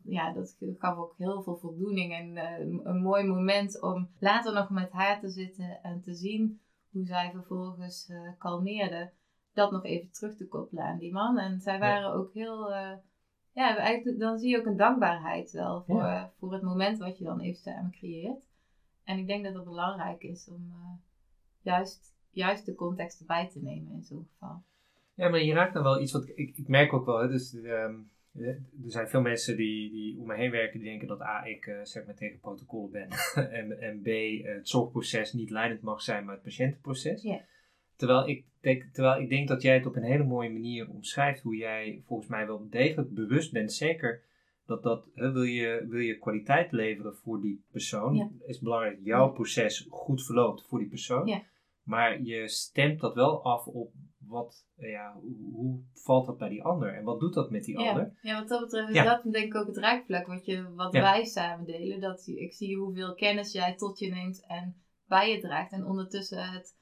[0.02, 4.70] Ja, dat gaf ook heel veel voldoening en eh, een mooi moment om later nog
[4.70, 6.60] met haar te zitten en te zien
[6.90, 9.12] hoe zij vervolgens eh, kalmeerde.
[9.52, 11.38] Dat nog even terug te koppelen aan die man.
[11.38, 12.96] En zij waren ook heel, eh,
[13.52, 16.32] ja, eigenlijk, dan zie je ook een dankbaarheid wel voor, Ja.
[16.38, 18.48] voor het moment wat je dan even samen creëert.
[19.04, 20.92] En ik denk dat het belangrijk is om eh,
[21.60, 24.62] juist, juist de context erbij te nemen in zo'n geval.
[25.14, 27.18] Ja, maar je raakt dan wel iets wat ik, ik merk ook wel.
[27.18, 27.94] Hè, dus, ehm,
[28.34, 31.66] er zijn veel mensen die, die om me heen werken die denken dat A, ik
[31.66, 33.08] eh, zeg maar tegen protocollen ben.
[33.58, 37.22] en, en B, eh, het zorgproces niet leidend mag zijn, maar het patiëntenproces.
[37.22, 37.40] Ja.
[38.00, 41.42] Terwijl, ik denk, terwijl ik denk dat jij het op een hele mooie manier omschrijft
[41.42, 43.72] hoe jij volgens mij wel degelijk bewust bent.
[43.72, 44.22] Zeker
[44.66, 48.30] dat dat, hè, wil, je, wil je kwaliteit leveren voor die persoon, Ja.
[48.46, 49.32] is belangrijk dat jouw Ja.
[49.32, 51.26] proces goed verloopt voor die persoon.
[51.26, 51.42] Ja.
[51.82, 55.20] Maar je stemt dat wel af op wat, ja,
[55.52, 58.18] hoe, valt dat bij die ander en wat doet dat met die ander?
[58.22, 61.24] Ja, wat dat betreft is dat denk ik ook het raakvlak wat, je, wat wij
[61.24, 62.00] samen delen.
[62.00, 65.72] Dat ik zie hoeveel kennis jij tot je neemt en bij je draagt.
[65.72, 66.78] En ondertussen het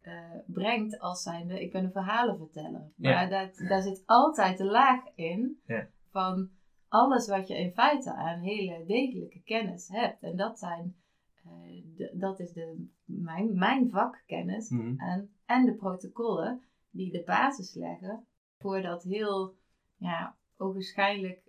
[0.00, 2.90] eh, brengt als zijnde, ik ben een verhalenverteller.
[2.96, 3.14] Ja.
[3.14, 5.86] Maar dat, daar zit altijd de laag in Ja.
[6.10, 6.50] van
[6.88, 10.22] alles wat je in feite aan hele degelijke kennis hebt.
[10.22, 10.96] En dat zijn,
[11.44, 14.98] eh, de- dat is de, mijn, mijn vakkennis Mhm.
[15.00, 18.24] en, en de protocollen die de basis leggen
[18.58, 19.54] voor dat heel,
[19.96, 21.40] ja, ogenschijnlijk,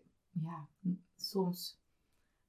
[0.44, 0.68] ja,
[1.18, 1.80] soms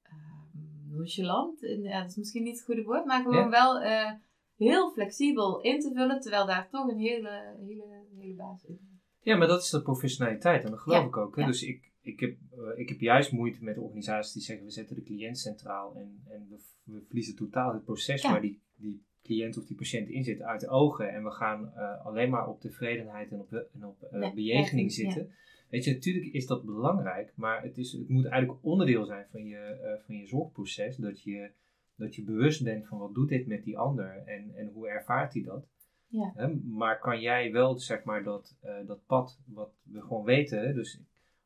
[0.03, 3.49] ehm, nonchalant, ja, dat is misschien niet het goede woord, maar gewoon Ja.
[3.49, 4.11] wel eh,
[4.55, 9.01] heel flexibel in te vullen, terwijl daar toch een hele, hele, hele basis in zit.
[9.19, 11.35] Ja, maar dat is de professionaliteit en dat geloof Ja, ik ook.
[11.35, 11.41] Hè?
[11.41, 11.47] ja.
[11.47, 14.95] Dus ik, ik, heb, eh, ik heb juist moeite met organisaties die zeggen we zetten
[14.95, 18.31] de cliënt centraal en, en we, we verliezen totaal het proces Ja.
[18.31, 21.71] waar die, die cliënt of die patiënt in zit uit de ogen en we gaan
[21.75, 25.31] eh, alleen maar op tevredenheid en op, en op eh, Nee, bejegening zitten.
[25.69, 29.45] Weet je, natuurlijk is dat belangrijk, maar het, is, het moet eigenlijk onderdeel zijn van
[29.45, 30.95] je, eh, van je zorgproces.
[30.97, 31.51] Dat je,
[31.95, 35.33] dat je bewust bent van wat doet dit met die ander en, en hoe ervaart
[35.33, 35.67] hij dat.
[36.07, 36.31] Ja.
[36.35, 40.75] Hè, maar kan jij wel, zeg maar, dat, eh, dat pad wat we gewoon weten,
[40.75, 40.99] dus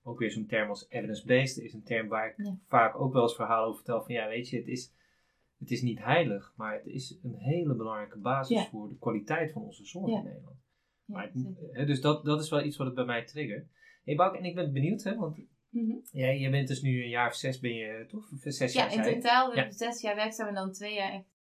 [0.04, 2.58] ook weer zo'n term als evidence-based is een term waar ik Ja.
[2.68, 4.94] vaak ook wel eens verhalen over vertel van ja, weet je, het is,
[5.60, 8.70] het is niet heilig, maar het is een hele belangrijke basis Ja.
[8.70, 10.56] voor de kwaliteit van onze zorg in Nederland.
[11.06, 11.32] Maar
[11.72, 13.68] het- dus dat, dat is wel iets wat het bij mij triggert.
[14.04, 15.40] Hey Bouke, en ik ben benieuwd, hè, want
[15.82, 15.98] Mhm.
[16.12, 18.32] jij, jij bent dus nu een jaar of zes, ben je toch?
[18.32, 19.16] Of Zes Ja, jaar, in je?
[19.22, 19.72] totaal ben Ja.
[19.72, 21.36] zes jaar werkzaam en dan twee jaar echt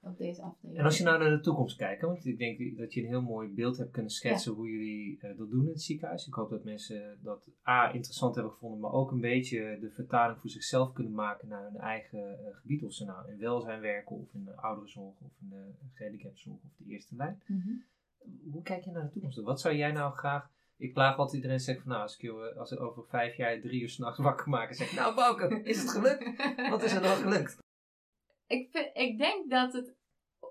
[0.00, 0.78] op deze afdeling.
[0.78, 3.22] En als je nou naar de toekomst kijkt, want ik denk dat je een heel
[3.22, 6.26] mooi beeld hebt kunnen schetsen hoe jullie eh, dat doen in het ziekenhuis.
[6.26, 10.40] Ik hoop dat mensen dat A interessant hebben gevonden, maar ook een beetje de vertaling
[10.40, 12.84] voor zichzelf kunnen maken naar hun eigen eh, gebied.
[12.84, 16.70] Of ze nou in welzijn werken, of in de ouderenzorg, of in de gehandicaptenzorg, of
[16.76, 17.42] de eerste lijn.
[17.46, 17.70] Mhm.
[18.50, 19.40] Hoe kijk je naar de toekomst?
[19.40, 20.52] Wat zou jij nou graag...
[20.84, 23.60] Ik plaag altijd iedereen zegt van nou, als ik, je, als ik over vijf jaar
[23.60, 26.24] drie uur s'nachts wakker maken, zeg ik nou Bouke, is het gelukt?
[26.70, 27.56] Wat is er dan gelukt?
[28.46, 29.94] ik, vind, ik denk dat het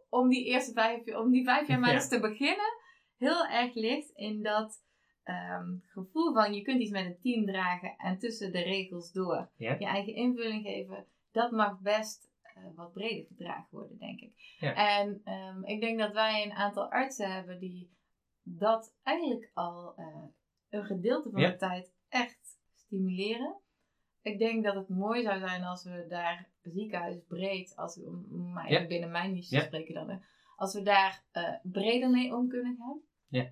[0.10, 1.96] om die eerste vijf, om die vijf jaar maar Ja.
[1.96, 2.74] eens te beginnen,
[3.18, 4.84] heel erg ligt in dat
[5.24, 9.50] ehm, gevoel van je kunt iets met een team dragen en tussen de regels door
[9.58, 9.76] Ja.
[9.80, 11.06] je eigen invulling geven.
[11.32, 14.34] Dat mag best eh, wat breder gedragen worden, denk ik.
[14.60, 14.98] Ja.
[15.00, 17.92] En ehm, ik denk dat wij een aantal artsen hebben die
[18.44, 20.24] dat eigenlijk al eh,
[20.70, 21.50] een gedeelte van Ja.
[21.50, 23.56] de tijd echt stimuleren.
[24.22, 28.82] Ik denk dat het mooi zou zijn als we daar ziekenhuisbreed, als we, om even
[28.82, 28.88] Ja.
[28.88, 29.62] binnen mijn niche te Ja.
[29.62, 30.24] spreken dan,
[30.56, 33.00] als we daar eh, breder mee om kunnen gaan.
[33.28, 33.52] Ja.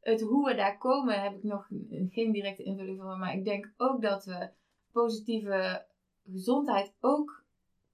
[0.00, 1.66] Het hoe we daar komen heb ik nog
[2.10, 4.50] geen directe invulling van, maar ik denk ook dat we
[4.92, 5.86] positieve
[6.30, 7.44] gezondheid ook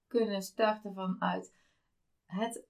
[0.07, 1.53] kunnen starten vanuit
[2.25, 2.63] het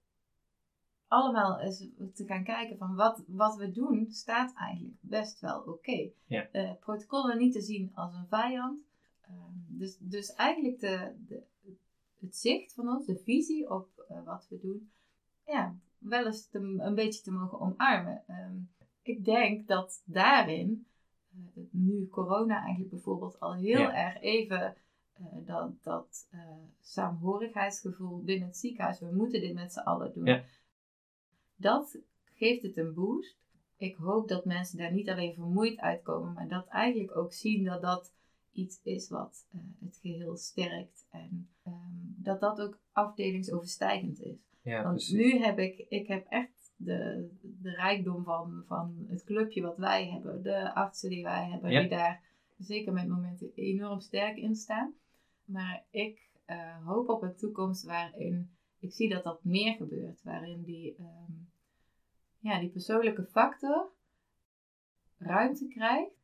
[1.10, 6.10] allemaal eens te gaan kijken van wat, wat we doen staat eigenlijk best wel oké.
[6.26, 6.48] Ja.
[6.52, 8.78] Eh, protocollen niet te zien als een vijand.
[9.20, 11.42] Ehm, dus, dus eigenlijk de, de,
[12.20, 14.90] het zicht van ons, de visie op eh, wat we doen,
[15.46, 18.22] ja, wel eens te, een beetje te mogen omarmen.
[18.26, 18.56] Ehm,
[19.02, 20.86] ik denk dat daarin,
[21.32, 23.94] eh, nu corona eigenlijk bijvoorbeeld al heel Ja.
[23.94, 24.76] erg even
[25.44, 26.28] dat, dat
[26.80, 30.24] saamhorigheidsgevoel binnen het ziekenhuis, we moeten dit met z'n allen doen.
[30.24, 30.42] Ja.
[31.60, 31.98] Dat
[32.34, 33.36] geeft het een boost.
[33.76, 37.82] Ik hoop dat mensen daar niet alleen vermoeid uitkomen, maar dat eigenlijk ook zien dat
[37.82, 38.12] dat
[38.52, 41.06] iets is wat eh, het geheel sterkt.
[41.10, 41.74] En ehm,
[42.16, 44.36] dat dat ook afdelingsoverstijgend is.
[44.62, 45.14] Ja, Want precies.
[45.14, 50.08] nu heb ik, ik heb echt de, de rijkdom van, van het clubje wat wij
[50.08, 51.80] hebben, de artsen die wij hebben, Ja.
[51.80, 52.22] die daar
[52.58, 54.94] zeker met momenten enorm sterk in staan.
[55.44, 60.62] Maar ik eh, hoop op een toekomst waarin ik zie dat dat meer gebeurt, waarin
[60.62, 61.32] die, ehm,
[62.40, 63.92] ja, die persoonlijke factor
[65.18, 66.14] ruimte krijgt,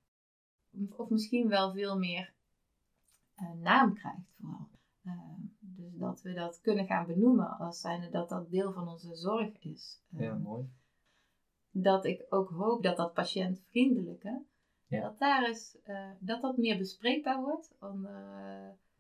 [0.97, 2.35] of- misschien wel veel meer
[3.35, 4.69] eh, naam krijgt vooral.
[5.05, 9.15] Ehm, dus dat we dat kunnen gaan benoemen als zijnde dat dat deel van onze
[9.15, 10.01] zorg is.
[10.09, 10.69] Ja, Ehm, mooi.
[11.71, 14.43] dat ik ook hoop dat dat patiëntvriendelijke,
[14.87, 15.01] Ja.
[15.01, 17.75] dat, daar is, eh, dat dat meer bespreekbaar wordt.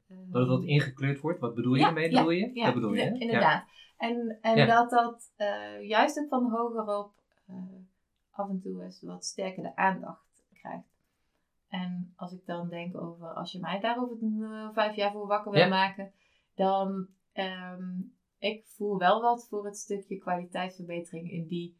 [0.09, 2.11] Eh, ehm, Dat het wat ingekleurd wordt, wat bedoel je Ja, ermee?
[2.11, 2.51] ja, bedoel je?
[2.55, 3.65] ja, dat bedoel je, inderdaad.
[3.97, 7.13] En, en dat dat eh, juist ook van hogerop
[7.47, 7.55] eh,
[8.31, 10.95] af en toe eens wat sterker de aandacht krijgt.
[11.69, 15.53] En als ik dan denk over, als je mij daarover uh, vijf jaar voor wakker
[15.53, 16.13] wil maken,
[16.55, 17.85] dan ehm
[18.39, 21.77] ik voel wel wat voor het stukje kwaliteitsverbetering in die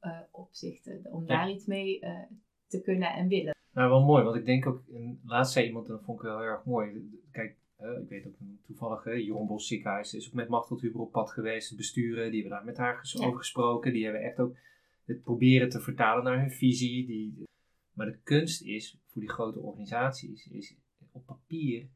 [0.00, 1.00] eh, opzichten.
[1.10, 1.26] Om Ja.
[1.26, 2.22] daar iets mee eh,
[2.66, 3.54] te kunnen en willen.
[3.72, 4.82] Nou, wel mooi, want ik denk ook,
[5.24, 7.10] laatst zei iemand, en dat vond ik wel heel erg mooi.
[7.32, 8.34] Kijk, eh, ik weet ook
[8.66, 11.68] toevallig, hè, Jeroen Bos ziekenhuis is ook met Machtel Huber op pad geweest.
[11.70, 13.26] De besturen, die hebben daar met haar Ja.
[13.26, 13.92] over gesproken.
[13.92, 14.56] Die hebben echt ook
[15.04, 17.06] het proberen te vertalen naar hun visie.
[17.06, 17.44] Die,
[17.92, 20.76] maar de kunst is, voor die grote organisaties, is
[21.12, 21.88] op papier,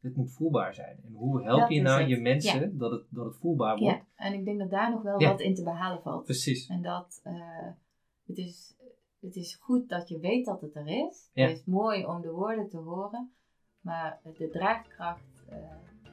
[0.00, 1.00] het moet voelbaar zijn.
[1.04, 3.96] En hoe help Dat je nou het, je mensen dat, het, dat het voelbaar wordt?
[3.96, 5.28] Ja, en ik denk dat daar nog wel Ja.
[5.30, 6.24] wat in te behalen valt.
[6.24, 6.66] Precies.
[6.68, 7.68] En dat eh,
[8.26, 8.76] het, is,
[9.20, 11.30] het is goed dat je weet dat het er is.
[11.32, 11.46] Ja.
[11.48, 13.32] Het is mooi om de woorden te horen.
[13.80, 15.58] Maar de draagkracht, eh,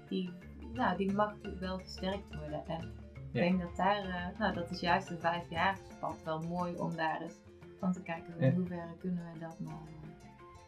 [0.09, 0.33] die,
[0.73, 2.67] nou, die mag wel versterkt worden.
[2.67, 2.93] En
[3.31, 7.21] ik denk dat daar, eh, nou dat is juist een vijfjaarspad wel mooi om daar
[7.21, 7.39] eens
[7.79, 8.33] van te kijken.
[8.39, 8.45] Ja.
[8.45, 10.09] In hoeverre kunnen we dat nou eh,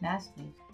[0.00, 0.66] nastreven.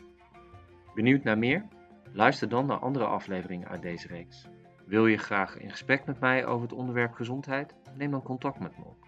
[0.95, 1.67] Benieuwd naar meer?
[2.13, 4.49] Luister dan naar andere afleveringen uit deze reeks.
[4.87, 7.75] Wil je graag in gesprek met mij over het onderwerp gezondheid?
[7.95, 9.04] Neem dan contact met me op.